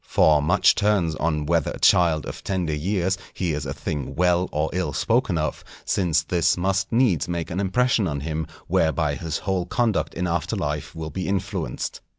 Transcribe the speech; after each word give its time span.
For 0.03 0.41
much 0.41 0.73
turns 0.73 1.13
on 1.17 1.45
whether 1.45 1.69
a 1.69 1.79
child 1.79 2.25
of 2.25 2.43
tender 2.43 2.73
years 2.73 3.19
hears 3.35 3.67
a 3.67 3.73
thing 3.75 4.15
well 4.15 4.49
or 4.51 4.71
ill 4.73 4.93
spoken 4.93 5.37
of, 5.37 5.63
since 5.85 6.23
this 6.23 6.57
must 6.57 6.91
needs 6.91 7.27
make 7.27 7.51
an 7.51 7.59
impression 7.59 8.07
on 8.07 8.21
him 8.21 8.47
whereby 8.65 9.13
his 9.13 9.37
whole 9.37 9.67
conduct 9.67 10.15
in 10.15 10.25
after 10.25 10.55
life 10.55 10.95
will 10.95 11.11
be 11.11 11.27
influenced. 11.27 12.01